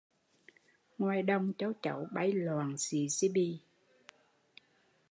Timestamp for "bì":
3.29-3.59